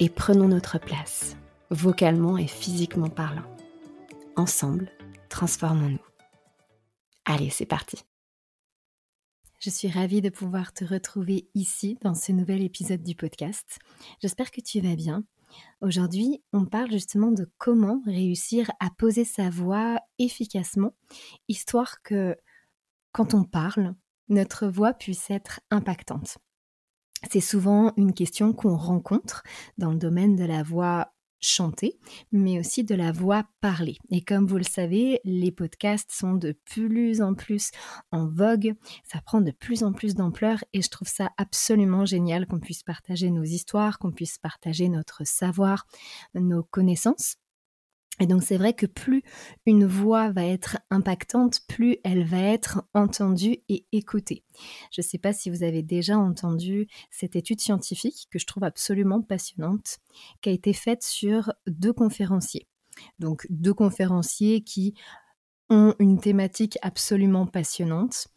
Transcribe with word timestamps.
et 0.00 0.08
prenons 0.08 0.48
notre 0.48 0.78
place, 0.78 1.36
vocalement 1.70 2.36
et 2.36 2.46
physiquement 2.46 3.08
parlant. 3.08 3.44
Ensemble, 4.36 4.90
transformons-nous. 5.28 5.98
Allez, 7.24 7.50
c'est 7.50 7.66
parti. 7.66 8.04
Je 9.60 9.70
suis 9.70 9.88
ravie 9.88 10.20
de 10.20 10.28
pouvoir 10.28 10.74
te 10.74 10.84
retrouver 10.84 11.48
ici 11.54 11.96
dans 12.02 12.14
ce 12.14 12.32
nouvel 12.32 12.62
épisode 12.62 13.02
du 13.02 13.14
podcast. 13.14 13.78
J'espère 14.20 14.50
que 14.50 14.60
tu 14.60 14.80
vas 14.80 14.94
bien. 14.94 15.24
Aujourd'hui, 15.80 16.42
on 16.52 16.66
parle 16.66 16.90
justement 16.90 17.30
de 17.30 17.50
comment 17.56 18.02
réussir 18.04 18.70
à 18.80 18.90
poser 18.90 19.24
sa 19.24 19.48
voix 19.48 20.00
efficacement, 20.18 20.94
histoire 21.48 22.02
que 22.02 22.36
quand 23.12 23.32
on 23.32 23.44
parle, 23.44 23.94
notre 24.28 24.66
voix 24.66 24.92
puisse 24.92 25.30
être 25.30 25.60
impactante. 25.70 26.38
C'est 27.30 27.40
souvent 27.40 27.92
une 27.96 28.14
question 28.14 28.52
qu'on 28.52 28.76
rencontre 28.76 29.42
dans 29.78 29.90
le 29.90 29.98
domaine 29.98 30.36
de 30.36 30.44
la 30.44 30.62
voix 30.62 31.14
chantée, 31.44 31.98
mais 32.32 32.58
aussi 32.58 32.84
de 32.84 32.94
la 32.94 33.12
voix 33.12 33.44
parlée. 33.60 33.98
Et 34.10 34.22
comme 34.22 34.46
vous 34.46 34.56
le 34.56 34.64
savez, 34.64 35.20
les 35.24 35.52
podcasts 35.52 36.10
sont 36.10 36.34
de 36.34 36.56
plus 36.64 37.20
en 37.20 37.34
plus 37.34 37.70
en 38.10 38.26
vogue, 38.26 38.74
ça 39.04 39.20
prend 39.20 39.40
de 39.40 39.50
plus 39.50 39.84
en 39.84 39.92
plus 39.92 40.14
d'ampleur 40.14 40.64
et 40.72 40.80
je 40.80 40.88
trouve 40.88 41.08
ça 41.08 41.30
absolument 41.36 42.06
génial 42.06 42.46
qu'on 42.46 42.60
puisse 42.60 42.82
partager 42.82 43.30
nos 43.30 43.44
histoires, 43.44 43.98
qu'on 43.98 44.12
puisse 44.12 44.38
partager 44.38 44.88
notre 44.88 45.26
savoir, 45.26 45.86
nos 46.34 46.62
connaissances. 46.62 47.36
Et 48.20 48.26
donc 48.26 48.44
c'est 48.44 48.56
vrai 48.56 48.74
que 48.74 48.86
plus 48.86 49.22
une 49.66 49.86
voix 49.86 50.30
va 50.30 50.44
être 50.44 50.78
impactante, 50.90 51.62
plus 51.66 51.98
elle 52.04 52.24
va 52.24 52.38
être 52.38 52.84
entendue 52.94 53.58
et 53.68 53.86
écoutée. 53.90 54.44
Je 54.92 55.00
ne 55.00 55.04
sais 55.04 55.18
pas 55.18 55.32
si 55.32 55.50
vous 55.50 55.64
avez 55.64 55.82
déjà 55.82 56.16
entendu 56.16 56.86
cette 57.10 57.34
étude 57.34 57.60
scientifique 57.60 58.28
que 58.30 58.38
je 58.38 58.46
trouve 58.46 58.64
absolument 58.64 59.20
passionnante, 59.20 59.98
qui 60.42 60.48
a 60.48 60.52
été 60.52 60.72
faite 60.72 61.02
sur 61.02 61.52
deux 61.66 61.92
conférenciers. 61.92 62.68
Donc 63.18 63.46
deux 63.50 63.74
conférenciers 63.74 64.62
qui 64.62 64.94
ont 65.68 65.94
une 65.98 66.20
thématique 66.20 66.78
absolument 66.82 67.46
passionnante. 67.46 68.28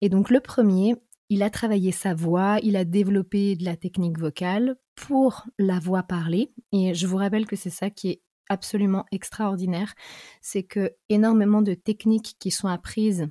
Et 0.00 0.08
donc 0.08 0.30
le 0.30 0.40
premier, 0.40 0.96
il 1.28 1.44
a 1.44 1.50
travaillé 1.50 1.92
sa 1.92 2.12
voix, 2.12 2.58
il 2.64 2.76
a 2.76 2.84
développé 2.84 3.54
de 3.54 3.64
la 3.64 3.76
technique 3.76 4.18
vocale 4.18 4.76
pour 4.96 5.46
la 5.58 5.78
voix 5.78 6.02
parlée. 6.02 6.52
Et 6.72 6.92
je 6.92 7.06
vous 7.06 7.18
rappelle 7.18 7.46
que 7.46 7.54
c'est 7.54 7.70
ça 7.70 7.88
qui 7.88 8.08
est 8.08 8.22
absolument 8.48 9.04
extraordinaire, 9.12 9.94
c'est 10.40 10.62
que 10.62 10.94
énormément 11.08 11.62
de 11.62 11.74
techniques 11.74 12.36
qui 12.38 12.50
sont 12.50 12.68
apprises 12.68 13.28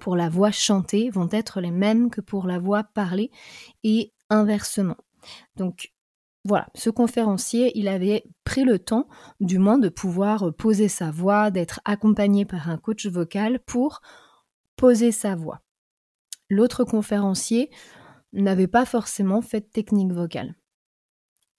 pour 0.00 0.16
la 0.16 0.28
voix 0.28 0.50
chantée 0.52 1.10
vont 1.10 1.28
être 1.32 1.60
les 1.60 1.70
mêmes 1.70 2.10
que 2.10 2.20
pour 2.20 2.46
la 2.46 2.58
voix 2.58 2.84
parlée 2.84 3.30
et 3.82 4.12
inversement. 4.30 4.96
Donc 5.56 5.92
voilà, 6.44 6.68
ce 6.74 6.88
conférencier, 6.88 7.76
il 7.78 7.88
avait 7.88 8.24
pris 8.44 8.64
le 8.64 8.78
temps, 8.78 9.08
du 9.40 9.58
moins, 9.58 9.78
de 9.78 9.88
pouvoir 9.88 10.54
poser 10.54 10.88
sa 10.88 11.10
voix, 11.10 11.50
d'être 11.50 11.80
accompagné 11.84 12.44
par 12.44 12.70
un 12.70 12.78
coach 12.78 13.06
vocal 13.06 13.60
pour 13.60 14.00
poser 14.76 15.12
sa 15.12 15.34
voix. 15.34 15.60
L'autre 16.48 16.84
conférencier 16.84 17.70
n'avait 18.32 18.68
pas 18.68 18.84
forcément 18.84 19.42
fait 19.42 19.60
de 19.60 19.66
technique 19.66 20.12
vocale. 20.12 20.54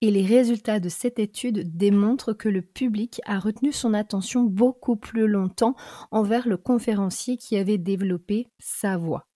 Et 0.02 0.10
les 0.10 0.24
résultats 0.24 0.80
de 0.80 0.88
cette 0.88 1.18
étude 1.18 1.76
démontrent 1.76 2.32
que 2.32 2.48
le 2.48 2.62
public 2.62 3.20
a 3.26 3.38
retenu 3.38 3.70
son 3.72 3.92
attention 3.92 4.44
beaucoup 4.44 4.96
plus 4.96 5.28
longtemps 5.28 5.76
envers 6.10 6.48
le 6.48 6.56
conférencier 6.56 7.36
qui 7.36 7.56
avait 7.56 7.78
développé 7.78 8.48
sa 8.58 8.96
voix. 8.96 9.26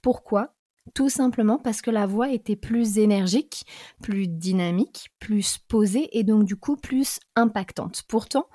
Pourquoi? 0.00 0.54
Tout 0.94 1.10
simplement 1.10 1.58
parce 1.58 1.82
que 1.82 1.90
la 1.90 2.06
voix 2.06 2.30
était 2.30 2.56
plus 2.56 2.98
énergique, 2.98 3.64
plus 4.02 4.26
dynamique, 4.26 5.10
plus 5.18 5.58
posée 5.58 6.18
et 6.18 6.24
donc 6.24 6.44
du 6.44 6.56
coup 6.56 6.76
plus 6.76 7.20
impactante. 7.36 8.02
Pourtant, 8.08 8.46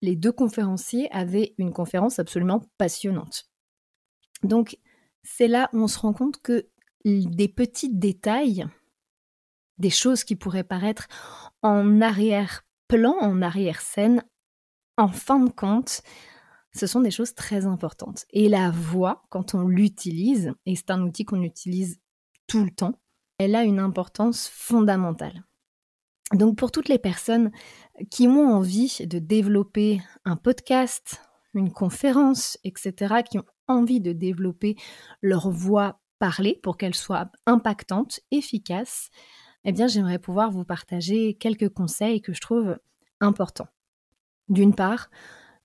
les 0.00 0.16
deux 0.16 0.32
conférenciers 0.32 1.10
avaient 1.12 1.54
une 1.58 1.72
conférence 1.72 2.18
absolument 2.18 2.62
passionnante. 2.78 3.50
Donc, 4.42 4.78
c'est 5.22 5.48
là 5.48 5.68
où 5.72 5.82
on 5.82 5.88
se 5.88 5.98
rend 5.98 6.14
compte 6.14 6.40
que 6.40 6.68
des 7.04 7.48
petits 7.48 7.94
détails 7.94 8.66
des 9.78 9.90
choses 9.90 10.24
qui 10.24 10.36
pourraient 10.36 10.64
paraître 10.64 11.08
en 11.62 12.00
arrière-plan, 12.00 13.16
en 13.20 13.42
arrière-scène, 13.42 14.24
en 14.96 15.08
fin 15.08 15.40
de 15.40 15.50
compte, 15.50 16.02
ce 16.74 16.86
sont 16.86 17.00
des 17.00 17.10
choses 17.10 17.34
très 17.34 17.66
importantes. 17.66 18.24
Et 18.30 18.48
la 18.48 18.70
voix, 18.70 19.24
quand 19.30 19.54
on 19.54 19.66
l'utilise, 19.66 20.52
et 20.66 20.76
c'est 20.76 20.90
un 20.90 21.02
outil 21.02 21.24
qu'on 21.24 21.42
utilise 21.42 22.00
tout 22.46 22.64
le 22.64 22.70
temps, 22.70 23.00
elle 23.38 23.54
a 23.54 23.64
une 23.64 23.78
importance 23.78 24.48
fondamentale. 24.48 25.44
Donc 26.32 26.58
pour 26.58 26.70
toutes 26.70 26.88
les 26.88 26.98
personnes 26.98 27.50
qui 28.10 28.28
ont 28.28 28.54
envie 28.54 29.06
de 29.06 29.18
développer 29.18 30.02
un 30.24 30.36
podcast, 30.36 31.20
une 31.54 31.72
conférence, 31.72 32.58
etc., 32.64 33.22
qui 33.28 33.38
ont 33.38 33.46
envie 33.66 34.00
de 34.00 34.12
développer 34.12 34.76
leur 35.22 35.50
voix 35.50 36.00
parlée 36.18 36.58
pour 36.62 36.76
qu'elle 36.76 36.94
soit 36.94 37.30
impactante, 37.46 38.20
efficace, 38.30 39.10
eh 39.68 39.72
bien 39.72 39.86
j'aimerais 39.86 40.18
pouvoir 40.18 40.50
vous 40.50 40.64
partager 40.64 41.34
quelques 41.34 41.68
conseils 41.68 42.22
que 42.22 42.32
je 42.32 42.40
trouve 42.40 42.78
importants. 43.20 43.68
D'une 44.48 44.74
part, 44.74 45.10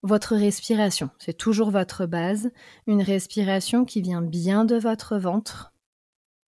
votre 0.02 0.36
respiration, 0.36 1.10
c'est 1.20 1.38
toujours 1.38 1.72
votre 1.72 2.06
base, 2.06 2.52
une 2.86 3.02
respiration 3.02 3.86
qui 3.86 4.02
vient 4.02 4.22
bien 4.22 4.66
de 4.66 4.76
votre 4.76 5.18
ventre. 5.18 5.72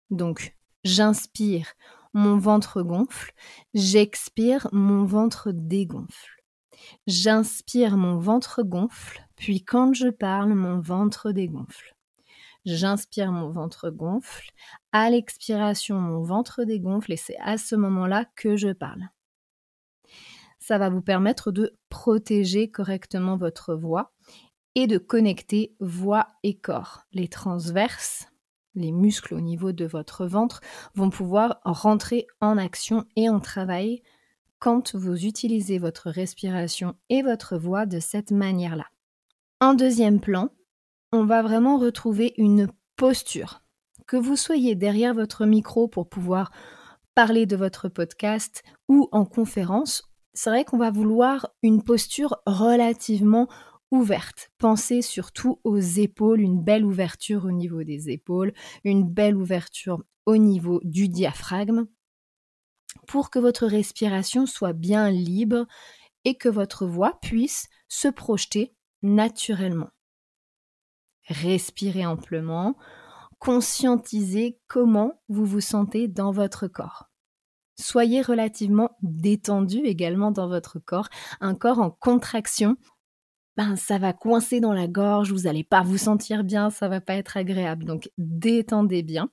Donc, 0.09 0.55
j'inspire, 0.83 1.75
mon 2.13 2.37
ventre 2.37 2.81
gonfle, 2.81 3.33
j'expire, 3.75 4.67
mon 4.71 5.05
ventre 5.05 5.51
dégonfle. 5.51 6.43
J'inspire, 7.05 7.97
mon 7.97 8.17
ventre 8.17 8.63
gonfle, 8.63 9.27
puis 9.35 9.63
quand 9.63 9.93
je 9.93 10.07
parle, 10.07 10.55
mon 10.55 10.79
ventre 10.79 11.31
dégonfle. 11.31 11.95
J'inspire, 12.65 13.31
mon 13.31 13.49
ventre 13.49 13.89
gonfle. 13.89 14.51
À 14.91 15.09
l'expiration, 15.09 15.99
mon 15.99 16.23
ventre 16.23 16.63
dégonfle 16.63 17.11
et 17.11 17.17
c'est 17.17 17.37
à 17.39 17.57
ce 17.57 17.75
moment-là 17.75 18.25
que 18.35 18.55
je 18.55 18.69
parle. 18.69 19.09
Ça 20.59 20.77
va 20.77 20.89
vous 20.89 21.01
permettre 21.01 21.51
de 21.51 21.77
protéger 21.89 22.71
correctement 22.71 23.35
votre 23.35 23.75
voix 23.75 24.13
et 24.75 24.87
de 24.87 24.97
connecter 24.97 25.75
voix 25.79 26.27
et 26.43 26.57
corps. 26.57 27.01
Les 27.11 27.27
transverses, 27.27 28.27
les 28.75 28.91
muscles 28.91 29.33
au 29.33 29.41
niveau 29.41 29.71
de 29.71 29.85
votre 29.85 30.25
ventre 30.25 30.61
vont 30.95 31.09
pouvoir 31.09 31.59
rentrer 31.65 32.27
en 32.39 32.57
action 32.57 33.05
et 33.15 33.29
en 33.29 33.39
travail 33.39 34.01
quand 34.59 34.95
vous 34.95 35.25
utilisez 35.25 35.77
votre 35.77 36.09
respiration 36.09 36.95
et 37.09 37.21
votre 37.21 37.57
voix 37.57 37.85
de 37.85 37.99
cette 37.99 38.31
manière-là. 38.31 38.87
En 39.59 39.73
deuxième 39.73 40.21
plan, 40.21 40.49
on 41.13 41.25
va 41.25 41.43
vraiment 41.43 41.77
retrouver 41.77 42.33
une 42.37 42.67
posture. 42.95 43.61
Que 44.07 44.17
vous 44.17 44.35
soyez 44.35 44.73
derrière 44.73 45.13
votre 45.13 45.45
micro 45.45 45.87
pour 45.87 46.09
pouvoir 46.09 46.51
parler 47.13 47.45
de 47.45 47.55
votre 47.55 47.87
podcast 47.87 48.63
ou 48.89 49.07
en 49.11 49.23
conférence, 49.23 50.01
c'est 50.33 50.49
vrai 50.49 50.65
qu'on 50.65 50.79
va 50.79 50.89
vouloir 50.89 51.49
une 51.61 51.83
posture 51.83 52.37
relativement 52.47 53.47
ouverte. 53.91 54.49
Pensez 54.57 55.03
surtout 55.03 55.59
aux 55.63 55.77
épaules, 55.77 56.41
une 56.41 56.63
belle 56.63 56.83
ouverture 56.83 57.45
au 57.45 57.51
niveau 57.51 57.83
des 57.83 58.09
épaules, 58.09 58.51
une 58.83 59.07
belle 59.07 59.37
ouverture 59.37 60.03
au 60.25 60.37
niveau 60.37 60.81
du 60.83 61.07
diaphragme. 61.09 61.85
pour 63.07 63.29
que 63.29 63.39
votre 63.39 63.67
respiration 63.67 64.45
soit 64.45 64.73
bien 64.73 65.11
libre 65.11 65.67
et 66.25 66.35
que 66.35 66.49
votre 66.49 66.85
voix 66.85 67.19
puisse 67.21 67.67
se 67.87 68.07
projeter 68.07 68.73
naturellement. 69.01 69.89
Respirez 71.27 72.05
amplement, 72.05 72.75
conscientisez 73.39 74.59
comment 74.67 75.21
vous 75.29 75.45
vous 75.45 75.61
sentez 75.61 76.07
dans 76.07 76.31
votre 76.31 76.67
corps. 76.67 77.09
Soyez 77.75 78.21
relativement 78.21 78.91
détendu 79.01 79.79
également 79.79 80.31
dans 80.31 80.47
votre 80.47 80.79
corps, 80.79 81.09
un 81.41 81.55
corps 81.55 81.79
en 81.79 81.89
contraction. 81.89 82.77
Ben, 83.57 83.75
ça 83.75 83.97
va 83.97 84.13
coincer 84.13 84.59
dans 84.59 84.73
la 84.73 84.87
gorge, 84.87 85.31
vous 85.31 85.41
n'allez 85.41 85.63
pas 85.63 85.81
vous 85.81 85.97
sentir 85.97 86.43
bien, 86.43 86.69
ça 86.69 86.87
va 86.87 87.01
pas 87.01 87.15
être 87.15 87.37
agréable. 87.37 87.85
Donc 87.85 88.09
détendez 88.17 89.03
bien. 89.03 89.29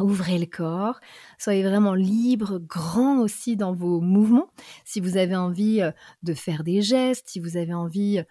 Ouvrez 0.00 0.38
le 0.38 0.46
corps, 0.46 0.98
soyez 1.38 1.62
vraiment 1.62 1.94
libre, 1.94 2.58
grand 2.58 3.18
aussi 3.20 3.56
dans 3.56 3.74
vos 3.74 4.00
mouvements. 4.00 4.48
Si 4.84 4.98
vous 4.98 5.18
avez 5.18 5.36
envie 5.36 5.82
euh, 5.82 5.92
de 6.22 6.32
faire 6.32 6.64
des 6.64 6.80
gestes, 6.80 7.28
si 7.28 7.38
vous 7.38 7.58
avez 7.58 7.74
envie 7.74 8.18
euh, 8.18 8.24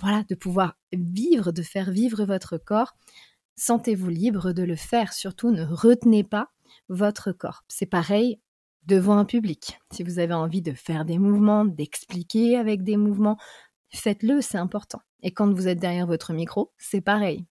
voilà, 0.00 0.24
de 0.28 0.34
pouvoir 0.34 0.76
vivre, 0.92 1.52
de 1.52 1.62
faire 1.62 1.90
vivre 1.90 2.24
votre 2.24 2.58
corps, 2.58 2.96
sentez-vous 3.56 4.08
libre 4.08 4.52
de 4.52 4.62
le 4.62 4.76
faire. 4.76 5.12
Surtout, 5.12 5.50
ne 5.50 5.64
retenez 5.64 6.24
pas 6.24 6.50
votre 6.88 7.32
corps. 7.32 7.64
C'est 7.68 7.86
pareil 7.86 8.40
devant 8.84 9.18
un 9.18 9.24
public. 9.24 9.78
Si 9.92 10.02
vous 10.02 10.18
avez 10.18 10.34
envie 10.34 10.62
de 10.62 10.72
faire 10.72 11.04
des 11.04 11.18
mouvements, 11.18 11.64
d'expliquer 11.64 12.56
avec 12.56 12.82
des 12.82 12.96
mouvements, 12.96 13.36
faites-le, 13.90 14.40
c'est 14.40 14.58
important. 14.58 15.00
Et 15.22 15.32
quand 15.32 15.52
vous 15.52 15.68
êtes 15.68 15.80
derrière 15.80 16.06
votre 16.06 16.32
micro, 16.32 16.72
c'est 16.78 17.00
pareil. 17.00 17.44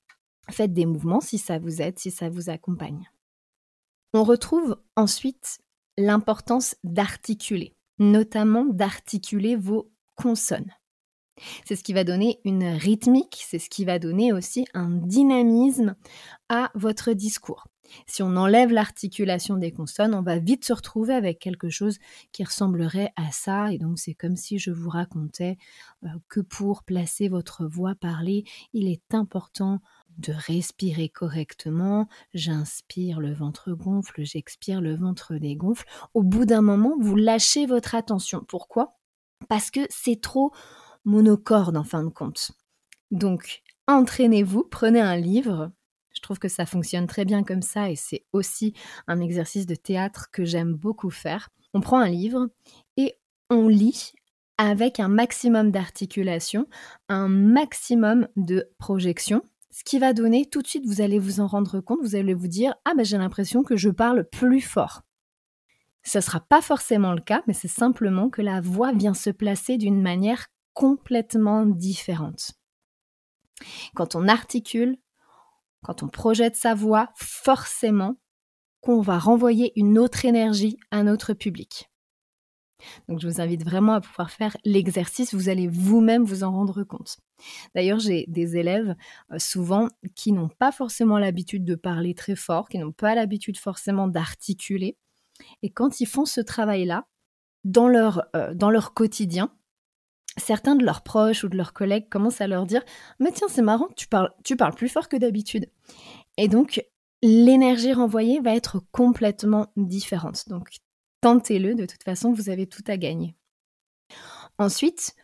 Faites 0.50 0.74
des 0.74 0.86
mouvements 0.86 1.22
si 1.22 1.38
ça 1.38 1.60
vous 1.60 1.82
aide, 1.82 2.00
si 2.00 2.12
ça 2.12 2.30
vous 2.30 2.50
accompagne. 2.50 3.10
On 4.14 4.24
retrouve 4.24 4.78
ensuite 4.96 5.60
l'importance 5.98 6.76
d'articuler, 6.84 7.76
notamment 8.00 8.66
d'articuler 8.66 9.56
vos 9.56 9.92
consonnes. 10.16 10.72
C'est 11.66 11.76
ce 11.76 11.84
qui 11.84 11.94
va 11.94 12.04
donner 12.04 12.40
une 12.46 12.66
rythmique, 12.66 13.44
c'est 13.48 13.60
ce 13.60 13.70
qui 13.70 13.86
va 13.86 14.00
donner 14.00 14.32
aussi 14.32 14.66
un 14.74 14.90
dynamisme 14.90 15.96
à 16.50 16.72
votre 16.76 17.14
discours. 17.14 17.66
Si 18.08 18.24
on 18.24 18.36
enlève 18.36 18.72
l'articulation 18.72 19.58
des 19.58 19.72
consonnes, 19.72 20.16
on 20.16 20.22
va 20.22 20.40
vite 20.40 20.66
se 20.66 20.74
retrouver 20.74 21.14
avec 21.14 21.40
quelque 21.40 21.70
chose 21.70 22.00
qui 22.32 22.44
ressemblerait 22.44 23.14
à 23.16 23.32
ça. 23.32 23.72
Et 23.72 23.78
donc 23.78 24.00
c'est 24.00 24.14
comme 24.14 24.36
si 24.36 24.60
je 24.60 24.72
vous 24.72 24.90
racontais 24.90 25.58
euh, 26.04 26.08
que 26.28 26.40
pour 26.40 26.84
placer 26.84 27.28
votre 27.28 27.66
voix 27.66 27.96
parlée, 27.96 28.44
il 28.74 28.88
est 28.88 29.14
important 29.14 29.82
de 30.18 30.34
respirer 30.34 31.10
correctement. 31.10 32.08
J'inspire, 32.34 33.20
le 33.20 33.34
ventre 33.34 33.74
gonfle, 33.74 34.24
j'expire, 34.24 34.82
le 34.82 34.96
ventre 34.96 35.36
dégonfle. 35.36 35.86
Au 36.14 36.24
bout 36.24 36.46
d'un 36.46 36.62
moment, 36.62 36.96
vous 37.00 37.16
lâchez 37.16 37.66
votre 37.66 37.96
attention. 37.96 38.44
Pourquoi? 38.48 38.98
Parce 39.50 39.70
que 39.72 39.82
c'est 39.90 40.22
trop 40.22 40.52
monocorde 41.06 41.78
en 41.78 41.84
fin 41.84 42.04
de 42.04 42.10
compte. 42.10 42.52
Donc, 43.12 43.64
entraînez-vous, 43.88 44.64
prenez 44.64 45.02
un 45.02 45.16
livre. 45.16 45.72
Je 46.14 46.22
trouve 46.22 46.40
que 46.40 46.48
ça 46.48 46.66
fonctionne 46.66 47.08
très 47.08 47.26
bien 47.26 47.44
comme 47.44 47.62
ça 47.62 47.90
et 47.90 47.96
c'est 47.96 48.26
aussi 48.34 48.74
un 49.08 49.20
exercice 49.20 49.66
de 49.66 49.76
théâtre 49.76 50.30
que 50.32 50.46
j'aime 50.46 50.74
beaucoup 50.74 51.10
faire. 51.10 51.50
On 51.74 51.82
prend 51.82 52.00
un 52.00 52.10
livre 52.10 52.50
et 52.98 53.18
on 53.50 53.68
lit 53.68 54.14
avec 54.58 55.00
un 55.00 55.10
maximum 55.10 55.72
d'articulation, 55.72 56.68
un 57.10 57.28
maximum 57.28 58.28
de 58.38 58.70
projection, 58.78 59.42
ce 59.76 59.84
qui 59.84 60.00
va 60.00 60.14
donner 60.14 60.46
tout 60.46 60.62
de 60.62 60.68
suite, 60.68 60.86
vous 60.86 61.02
allez 61.02 61.20
vous 61.20 61.42
en 61.42 61.48
rendre 61.48 61.82
compte, 61.82 62.00
vous 62.02 62.16
allez 62.16 62.34
vous 62.34 62.48
dire 62.48 62.76
Ah, 62.86 62.94
ben 62.96 63.04
j'ai 63.04 63.18
l'impression 63.18 63.62
que 63.62 63.76
je 63.76 63.90
parle 63.90 64.24
plus 64.24 64.62
fort. 64.62 65.02
Ce 66.04 66.20
ne 66.20 66.22
sera 66.22 66.40
pas 66.40 66.62
forcément 66.62 67.12
le 67.12 67.20
cas, 67.20 67.44
mais 67.46 67.54
c'est 67.54 67.68
simplement 67.68 68.30
que 68.30 68.42
la 68.42 68.62
voix 68.62 68.94
vient 68.94 69.14
se 69.14 69.32
placer 69.32 69.78
d'une 69.78 70.02
manière 70.02 70.48
complètement 70.76 71.66
différente. 71.66 72.52
Quand 73.96 74.14
on 74.14 74.28
articule, 74.28 74.98
quand 75.84 76.04
on 76.04 76.08
projette 76.08 76.56
sa 76.56 76.76
voix, 76.76 77.10
forcément 77.16 78.18
qu'on 78.82 79.02
va 79.02 79.18
renvoyer 79.18 79.72
une 79.80 79.98
autre 79.98 80.26
énergie 80.26 80.78
à 80.92 81.02
notre 81.02 81.34
public. 81.34 81.90
Donc 83.08 83.20
je 83.20 83.28
vous 83.28 83.42
invite 83.42 83.64
vraiment 83.64 83.94
à 83.94 84.02
pouvoir 84.02 84.30
faire 84.30 84.56
l'exercice, 84.64 85.34
vous 85.34 85.50
allez 85.50 85.68
vous-même 85.68 86.24
vous 86.24 86.44
en 86.44 86.52
rendre 86.52 86.84
compte. 86.84 87.18
D'ailleurs, 87.74 88.00
j'ai 88.00 88.26
des 88.28 88.58
élèves 88.58 88.96
euh, 89.32 89.40
souvent 89.40 89.88
qui 90.16 90.34
n'ont 90.34 90.50
pas 90.50 90.72
forcément 90.72 91.18
l'habitude 91.18 91.64
de 91.64 91.76
parler 91.76 92.14
très 92.14 92.36
fort, 92.36 92.70
qui 92.70 92.78
n'ont 92.78 92.92
pas 92.92 93.16
l'habitude 93.16 93.58
forcément 93.58 94.08
d'articuler. 94.08 94.98
Et 95.64 95.72
quand 95.72 96.00
ils 96.00 96.06
font 96.06 96.26
ce 96.26 96.42
travail-là, 96.42 97.08
dans 97.64 97.88
leur, 97.88 98.26
euh, 98.36 98.54
dans 98.54 98.70
leur 98.70 98.94
quotidien, 98.94 99.52
certains 100.38 100.76
de 100.76 100.86
leurs 100.86 101.02
proches 101.02 101.44
ou 101.44 101.50
de 101.50 101.58
leurs 101.58 101.74
collègues 101.74 102.10
commencent 102.10 102.42
à 102.42 102.48
leur 102.48 102.66
dire 102.66 102.84
Mais 103.20 103.32
tiens, 103.32 103.48
c'est 103.50 103.62
marrant, 103.62 103.88
tu 103.96 104.08
parles, 104.08 104.32
tu 104.44 104.56
parles 104.56 104.76
plus 104.76 104.90
fort 104.90 105.10
que 105.10 105.18
d'habitude. 105.18 105.70
Et 106.38 106.48
donc, 106.48 106.84
l'énergie 107.22 107.94
renvoyée 107.94 108.40
va 108.40 108.56
être 108.56 108.82
complètement 108.92 109.72
différente. 109.78 110.50
Donc, 110.50 110.70
tentez-le, 111.22 111.76
de 111.76 111.86
toute 111.86 112.04
façon, 112.04 112.34
vous 112.34 112.50
avez 112.50 112.68
tout 112.68 112.84
à 112.88 112.98
gagner. 112.98 113.36
Ensuite, 114.58 115.16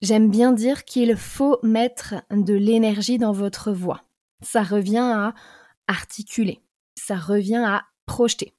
j'aime 0.00 0.30
bien 0.30 0.52
dire 0.52 0.84
qu'il 0.84 1.16
faut 1.16 1.58
mettre 1.62 2.14
de 2.30 2.54
l'énergie 2.54 3.18
dans 3.18 3.32
votre 3.32 3.72
voix. 3.72 4.04
Ça 4.42 4.62
revient 4.62 4.98
à 4.98 5.34
articuler, 5.88 6.60
ça 6.96 7.16
revient 7.16 7.62
à 7.64 7.84
projeter. 8.06 8.54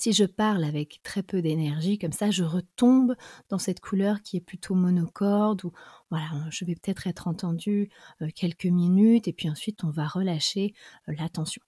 Si 0.00 0.14
je 0.14 0.24
parle 0.24 0.64
avec 0.64 1.02
très 1.02 1.22
peu 1.22 1.42
d'énergie, 1.42 1.98
comme 1.98 2.12
ça, 2.12 2.30
je 2.30 2.42
retombe 2.42 3.16
dans 3.50 3.58
cette 3.58 3.80
couleur 3.80 4.22
qui 4.22 4.38
est 4.38 4.40
plutôt 4.40 4.74
monocorde, 4.74 5.62
ou 5.66 5.72
voilà, 6.08 6.30
je 6.48 6.64
vais 6.64 6.74
peut-être 6.74 7.06
être 7.06 7.28
entendu 7.28 7.90
euh, 8.22 8.28
quelques 8.34 8.64
minutes, 8.64 9.28
et 9.28 9.34
puis 9.34 9.50
ensuite 9.50 9.84
on 9.84 9.90
va 9.90 10.06
relâcher 10.06 10.72
euh, 11.10 11.12
l'attention. 11.18 11.60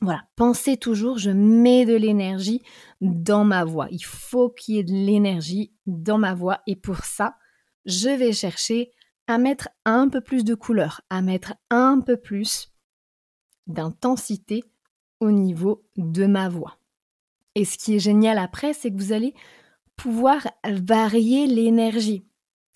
Voilà, 0.00 0.26
pensez 0.34 0.76
toujours, 0.76 1.18
je 1.18 1.30
mets 1.30 1.86
de 1.86 1.94
l'énergie 1.94 2.62
dans 3.00 3.44
ma 3.44 3.64
voix. 3.64 3.86
Il 3.92 4.04
faut 4.04 4.50
qu'il 4.50 4.74
y 4.74 4.78
ait 4.80 4.82
de 4.82 4.92
l'énergie 4.92 5.72
dans 5.86 6.18
ma 6.18 6.34
voix 6.34 6.62
et 6.66 6.74
pour 6.74 7.04
ça, 7.04 7.36
je 7.84 8.08
vais 8.08 8.32
chercher 8.32 8.90
à 9.28 9.38
mettre 9.38 9.68
un 9.84 10.08
peu 10.08 10.20
plus 10.20 10.42
de 10.44 10.56
couleur, 10.56 11.00
à 11.10 11.22
mettre 11.22 11.54
un 11.70 12.00
peu 12.00 12.16
plus 12.16 12.74
d'intensité 13.68 14.64
au 15.20 15.30
niveau 15.30 15.86
de 15.96 16.26
ma 16.26 16.48
voix. 16.48 16.76
Et 17.56 17.64
ce 17.64 17.78
qui 17.78 17.96
est 17.96 17.98
génial 17.98 18.38
après, 18.38 18.74
c'est 18.74 18.90
que 18.90 18.98
vous 18.98 19.12
allez 19.12 19.34
pouvoir 19.96 20.46
varier 20.62 21.46
l'énergie. 21.46 22.26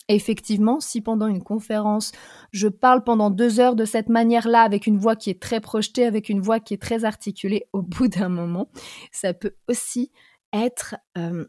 Effectivement, 0.09 0.79
si 0.79 1.01
pendant 1.01 1.27
une 1.27 1.43
conférence, 1.43 2.11
je 2.51 2.67
parle 2.67 3.03
pendant 3.03 3.29
deux 3.29 3.59
heures 3.59 3.75
de 3.75 3.85
cette 3.85 4.09
manière-là, 4.09 4.63
avec 4.63 4.87
une 4.87 4.97
voix 4.97 5.15
qui 5.15 5.29
est 5.29 5.41
très 5.41 5.61
projetée, 5.61 6.03
avec 6.03 6.29
une 6.29 6.41
voix 6.41 6.59
qui 6.59 6.73
est 6.73 6.81
très 6.81 7.05
articulée, 7.05 7.67
au 7.73 7.83
bout 7.83 8.07
d'un 8.07 8.27
moment, 8.27 8.69
ça 9.11 9.35
peut 9.35 9.55
aussi 9.69 10.11
être 10.51 10.95
euh, 11.15 11.45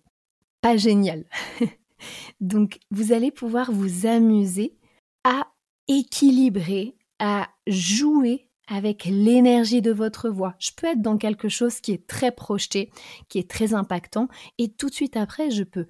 pas 0.60 0.76
génial. 0.76 1.24
Donc, 2.40 2.78
vous 2.90 3.12
allez 3.12 3.30
pouvoir 3.30 3.72
vous 3.72 4.06
amuser 4.06 4.76
à 5.24 5.48
équilibrer, 5.88 6.96
à 7.18 7.48
jouer 7.66 8.50
avec 8.68 9.04
l'énergie 9.04 9.82
de 9.82 9.92
votre 9.92 10.28
voix. 10.28 10.54
Je 10.58 10.70
peux 10.76 10.86
être 10.86 11.02
dans 11.02 11.18
quelque 11.18 11.48
chose 11.48 11.80
qui 11.80 11.92
est 11.92 12.06
très 12.06 12.32
projeté, 12.32 12.90
qui 13.28 13.38
est 13.38 13.50
très 13.50 13.74
impactant, 13.74 14.28
et 14.58 14.72
tout 14.72 14.88
de 14.88 14.94
suite 14.94 15.16
après, 15.16 15.50
je 15.50 15.64
peux 15.64 15.86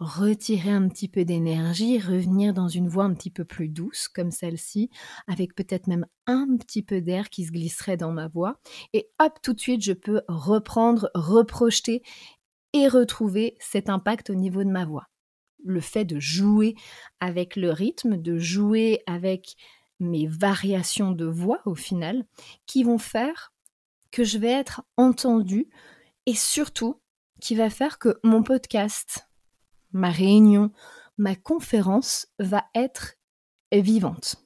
retirer 0.00 0.70
un 0.70 0.88
petit 0.88 1.08
peu 1.08 1.26
d'énergie, 1.26 1.98
revenir 1.98 2.54
dans 2.54 2.68
une 2.68 2.88
voix 2.88 3.04
un 3.04 3.12
petit 3.12 3.30
peu 3.30 3.44
plus 3.44 3.68
douce 3.68 4.08
comme 4.08 4.30
celle-ci, 4.30 4.88
avec 5.26 5.54
peut-être 5.54 5.86
même 5.88 6.06
un 6.26 6.56
petit 6.56 6.82
peu 6.82 7.02
d'air 7.02 7.28
qui 7.28 7.44
se 7.44 7.52
glisserait 7.52 7.98
dans 7.98 8.10
ma 8.10 8.26
voix. 8.26 8.58
Et 8.94 9.10
hop, 9.18 9.38
tout 9.42 9.52
de 9.52 9.60
suite, 9.60 9.82
je 9.82 9.92
peux 9.92 10.22
reprendre, 10.26 11.10
reprojeter 11.14 12.02
et 12.72 12.88
retrouver 12.88 13.56
cet 13.60 13.90
impact 13.90 14.30
au 14.30 14.34
niveau 14.34 14.64
de 14.64 14.70
ma 14.70 14.86
voix. 14.86 15.06
Le 15.62 15.80
fait 15.80 16.06
de 16.06 16.18
jouer 16.18 16.74
avec 17.20 17.54
le 17.56 17.70
rythme, 17.70 18.16
de 18.16 18.38
jouer 18.38 19.02
avec 19.06 19.56
mes 20.00 20.26
variations 20.26 21.12
de 21.12 21.26
voix 21.26 21.60
au 21.66 21.74
final, 21.74 22.26
qui 22.66 22.82
vont 22.82 22.98
faire 22.98 23.52
que 24.10 24.24
je 24.24 24.38
vais 24.38 24.50
être 24.50 24.82
entendue 24.96 25.68
et 26.26 26.34
surtout 26.34 27.00
qui 27.40 27.54
va 27.54 27.70
faire 27.70 27.98
que 27.98 28.18
mon 28.22 28.42
podcast, 28.42 29.28
ma 29.92 30.10
réunion, 30.10 30.72
ma 31.16 31.36
conférence 31.36 32.26
va 32.38 32.64
être 32.74 33.16
vivante. 33.72 34.36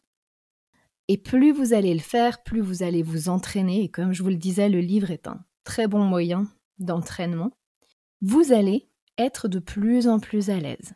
Et 1.09 1.19
plus 1.19 1.53
vous 1.53 1.75
allez 1.75 1.95
le 1.95 2.01
faire, 2.01 2.43
plus 2.43 2.61
vous 2.61 2.83
allez 2.83 3.03
vous 3.03 3.29
entraîner, 3.29 3.83
et 3.83 3.91
comme 3.91 4.13
je 4.13 4.23
vous 4.23 4.31
le 4.31 4.37
disais, 4.37 4.69
le 4.69 4.81
livre 4.81 5.11
est 5.11 5.27
un 5.27 5.45
très 5.65 5.87
bon 5.87 6.05
moyen 6.05 6.47
d'entraînement, 6.79 7.51
vous 8.23 8.53
allez 8.53 8.89
être 9.19 9.49
de 9.49 9.59
plus 9.59 10.09
en 10.09 10.19
plus 10.19 10.51
à 10.51 10.59
l'aise. 10.59 10.95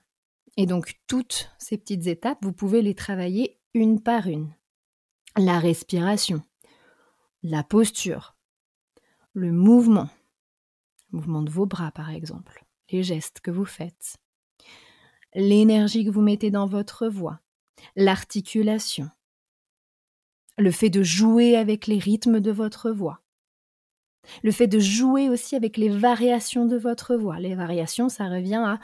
Et 0.56 0.66
donc 0.66 0.98
toutes 1.06 1.50
ces 1.58 1.78
petites 1.78 2.06
étapes, 2.06 2.38
vous 2.42 2.52
pouvez 2.52 2.82
les 2.82 2.94
travailler 2.94 3.57
une 3.78 4.00
par 4.00 4.26
une. 4.26 4.52
La 5.37 5.58
respiration, 5.58 6.42
la 7.42 7.62
posture, 7.62 8.37
le 9.32 9.52
mouvement, 9.52 10.08
le 11.11 11.18
mouvement 11.18 11.42
de 11.42 11.50
vos 11.50 11.66
bras 11.66 11.92
par 11.92 12.11
exemple, 12.11 12.64
les 12.90 13.02
gestes 13.02 13.40
que 13.40 13.50
vous 13.50 13.64
faites, 13.64 14.16
l'énergie 15.35 16.04
que 16.04 16.11
vous 16.11 16.23
mettez 16.23 16.50
dans 16.50 16.66
votre 16.66 17.08
voix, 17.08 17.40
l'articulation, 17.94 19.08
le 20.56 20.73
fait 20.73 20.90
de 20.90 21.04
jouer 21.04 21.56
avec 21.56 21.87
les 21.87 21.99
rythmes 21.99 22.40
de 22.40 22.50
votre 22.50 22.90
voix, 22.90 23.23
le 24.42 24.50
fait 24.50 24.66
de 24.66 24.80
jouer 24.80 25.28
aussi 25.28 25.54
avec 25.54 25.76
les 25.76 25.88
variations 25.88 26.66
de 26.66 26.76
votre 26.76 27.14
voix. 27.14 27.38
Les 27.38 27.54
variations, 27.54 28.08
ça 28.08 28.28
revient 28.28 28.62
à 28.64 28.80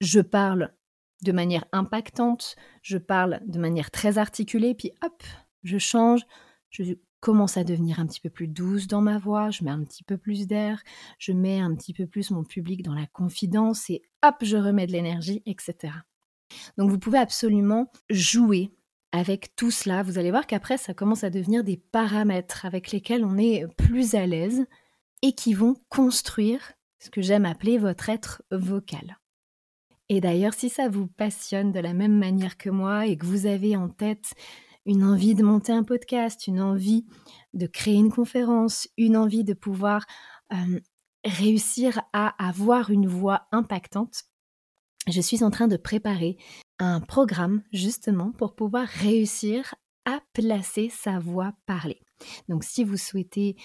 je 0.00 0.20
parle 0.20 0.74
de 1.22 1.32
manière 1.32 1.64
impactante, 1.72 2.56
je 2.82 2.98
parle 2.98 3.40
de 3.46 3.58
manière 3.58 3.90
très 3.90 4.18
articulée, 4.18 4.74
puis 4.74 4.92
hop, 5.04 5.22
je 5.62 5.78
change, 5.78 6.22
je 6.70 6.94
commence 7.20 7.56
à 7.56 7.64
devenir 7.64 7.98
un 7.98 8.06
petit 8.06 8.20
peu 8.20 8.30
plus 8.30 8.48
douce 8.48 8.86
dans 8.86 9.00
ma 9.00 9.18
voix, 9.18 9.50
je 9.50 9.64
mets 9.64 9.70
un 9.70 9.82
petit 9.82 10.04
peu 10.04 10.18
plus 10.18 10.46
d'air, 10.46 10.82
je 11.18 11.32
mets 11.32 11.60
un 11.60 11.74
petit 11.74 11.92
peu 11.92 12.06
plus 12.06 12.30
mon 12.30 12.44
public 12.44 12.82
dans 12.82 12.94
la 12.94 13.06
confidence 13.06 13.90
et 13.90 14.02
hop, 14.22 14.36
je 14.42 14.56
remets 14.56 14.86
de 14.86 14.92
l'énergie, 14.92 15.42
etc. 15.46 15.92
Donc 16.76 16.90
vous 16.90 16.98
pouvez 16.98 17.18
absolument 17.18 17.90
jouer 18.10 18.70
avec 19.12 19.56
tout 19.56 19.70
cela. 19.70 20.02
Vous 20.02 20.18
allez 20.18 20.30
voir 20.30 20.46
qu'après, 20.46 20.76
ça 20.76 20.94
commence 20.94 21.24
à 21.24 21.30
devenir 21.30 21.64
des 21.64 21.76
paramètres 21.76 22.66
avec 22.66 22.92
lesquels 22.92 23.24
on 23.24 23.38
est 23.38 23.66
plus 23.76 24.14
à 24.14 24.26
l'aise 24.26 24.66
et 25.22 25.32
qui 25.32 25.54
vont 25.54 25.74
construire 25.88 26.72
ce 26.98 27.10
que 27.10 27.22
j'aime 27.22 27.46
appeler 27.46 27.78
votre 27.78 28.08
être 28.08 28.42
vocal. 28.50 29.18
Et 30.08 30.20
d'ailleurs, 30.20 30.54
si 30.54 30.68
ça 30.68 30.88
vous 30.88 31.06
passionne 31.06 31.72
de 31.72 31.80
la 31.80 31.92
même 31.92 32.16
manière 32.16 32.56
que 32.56 32.70
moi 32.70 33.06
et 33.06 33.16
que 33.16 33.26
vous 33.26 33.46
avez 33.46 33.76
en 33.76 33.88
tête 33.88 34.32
une 34.84 35.04
envie 35.04 35.34
de 35.34 35.42
monter 35.42 35.72
un 35.72 35.82
podcast, 35.82 36.46
une 36.46 36.60
envie 36.60 37.06
de 37.54 37.66
créer 37.66 37.96
une 37.96 38.12
conférence, 38.12 38.88
une 38.96 39.16
envie 39.16 39.42
de 39.42 39.54
pouvoir 39.54 40.06
réussir 41.24 42.02
à 42.12 42.48
avoir 42.48 42.90
une 42.90 43.08
voix 43.08 43.48
impactante, 43.50 44.24
je 45.08 45.20
suis 45.20 45.42
en 45.42 45.50
train 45.50 45.68
de 45.68 45.76
préparer 45.76 46.36
un 46.78 47.00
programme 47.00 47.62
justement 47.72 48.32
pour 48.32 48.54
pouvoir 48.54 48.86
réussir 48.86 49.74
à 50.04 50.20
placer 50.32 50.88
sa 50.88 51.18
voix 51.18 51.52
parlée. 51.66 52.00
Donc 52.48 52.64
si 52.64 52.84
vous 52.84 52.96
souhaitez 52.96 53.56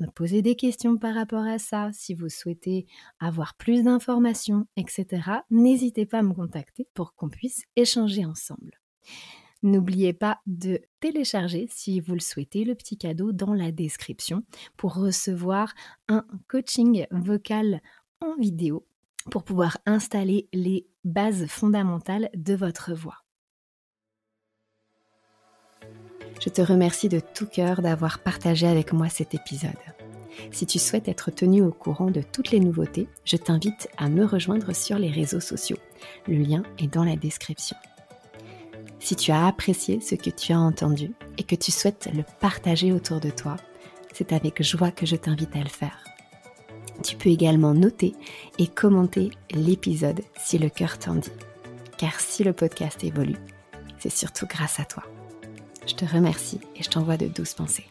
me 0.00 0.06
poser 0.06 0.42
des 0.42 0.56
questions 0.56 0.96
par 0.96 1.14
rapport 1.14 1.44
à 1.44 1.58
ça, 1.58 1.90
si 1.92 2.14
vous 2.14 2.28
souhaitez 2.28 2.86
avoir 3.18 3.54
plus 3.54 3.84
d'informations, 3.84 4.66
etc., 4.76 5.22
n'hésitez 5.50 6.06
pas 6.06 6.18
à 6.18 6.22
me 6.22 6.34
contacter 6.34 6.88
pour 6.94 7.14
qu'on 7.14 7.28
puisse 7.28 7.62
échanger 7.76 8.24
ensemble. 8.24 8.80
N'oubliez 9.62 10.14
pas 10.14 10.40
de 10.46 10.80
télécharger, 11.00 11.68
si 11.70 12.00
vous 12.00 12.14
le 12.14 12.20
souhaitez, 12.20 12.64
le 12.64 12.74
petit 12.74 12.96
cadeau 12.96 13.32
dans 13.32 13.52
la 13.52 13.72
description 13.72 14.42
pour 14.76 14.94
recevoir 14.94 15.74
un 16.08 16.24
coaching 16.48 17.06
vocal 17.10 17.82
en 18.20 18.34
vidéo 18.36 18.86
pour 19.30 19.44
pouvoir 19.44 19.76
installer 19.84 20.48
les 20.54 20.86
bases 21.04 21.46
fondamentales 21.46 22.30
de 22.34 22.54
votre 22.54 22.94
voix. 22.94 23.18
Je 26.40 26.48
te 26.48 26.62
remercie 26.62 27.10
de 27.10 27.20
tout 27.20 27.46
cœur 27.46 27.82
d'avoir 27.82 28.18
partagé 28.18 28.66
avec 28.66 28.94
moi 28.94 29.10
cet 29.10 29.34
épisode. 29.34 29.70
Si 30.52 30.64
tu 30.64 30.78
souhaites 30.78 31.06
être 31.06 31.30
tenu 31.30 31.62
au 31.62 31.70
courant 31.70 32.10
de 32.10 32.22
toutes 32.22 32.50
les 32.50 32.60
nouveautés, 32.60 33.08
je 33.26 33.36
t'invite 33.36 33.88
à 33.98 34.08
me 34.08 34.24
rejoindre 34.24 34.74
sur 34.74 34.98
les 34.98 35.10
réseaux 35.10 35.40
sociaux. 35.40 35.76
Le 36.26 36.36
lien 36.36 36.62
est 36.78 36.92
dans 36.92 37.04
la 37.04 37.16
description. 37.16 37.76
Si 39.00 39.16
tu 39.16 39.32
as 39.32 39.46
apprécié 39.46 40.00
ce 40.00 40.14
que 40.14 40.30
tu 40.30 40.52
as 40.52 40.58
entendu 40.58 41.12
et 41.36 41.42
que 41.42 41.56
tu 41.56 41.70
souhaites 41.70 42.08
le 42.14 42.24
partager 42.40 42.92
autour 42.92 43.20
de 43.20 43.30
toi, 43.30 43.56
c'est 44.14 44.32
avec 44.32 44.62
joie 44.62 44.90
que 44.90 45.06
je 45.06 45.16
t'invite 45.16 45.54
à 45.56 45.60
le 45.60 45.68
faire. 45.68 46.04
Tu 47.02 47.16
peux 47.16 47.30
également 47.30 47.74
noter 47.74 48.14
et 48.58 48.66
commenter 48.66 49.30
l'épisode 49.52 50.22
si 50.38 50.58
le 50.58 50.70
cœur 50.70 50.98
t'en 50.98 51.16
dit. 51.16 51.30
Car 51.98 52.18
si 52.18 52.44
le 52.44 52.54
podcast 52.54 53.04
évolue, 53.04 53.36
c'est 53.98 54.10
surtout 54.10 54.46
grâce 54.46 54.80
à 54.80 54.84
toi. 54.84 55.04
Je 55.86 55.94
te 55.94 56.04
remercie 56.04 56.60
et 56.76 56.82
je 56.82 56.90
t'envoie 56.90 57.16
de 57.16 57.26
douces 57.26 57.54
pensées. 57.54 57.86